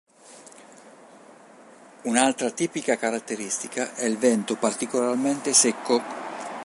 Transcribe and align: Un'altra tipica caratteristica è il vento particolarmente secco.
Un'altra 2.05 2.49
tipica 2.49 2.97
caratteristica 2.97 3.93
è 3.93 4.05
il 4.05 4.17
vento 4.17 4.55
particolarmente 4.55 5.53
secco. 5.53 6.01